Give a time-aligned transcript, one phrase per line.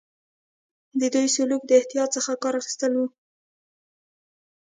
[0.99, 3.07] د دوی سلوک د احتیاط څخه کار اخیستل وو.